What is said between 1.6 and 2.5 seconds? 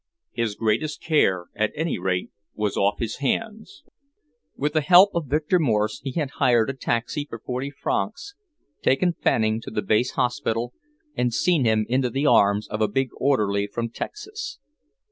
any rate,